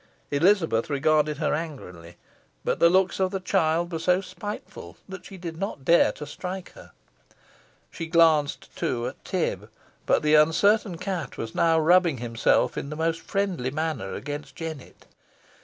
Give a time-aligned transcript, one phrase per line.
[0.31, 2.17] Elizabeth regarded her angrily;
[2.65, 6.25] but the looks of the child were so spiteful, that she did not dare to
[6.25, 6.91] strike her.
[7.91, 9.69] She glanced too at Tib;
[10.07, 15.05] but the uncertain cat was now rubbing himself in the most friendly manner against Jennet.